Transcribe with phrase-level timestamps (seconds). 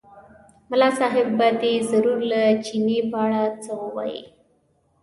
[0.69, 4.21] ملا صاحب به دی ضرور له چیني په اړه څه ووایي.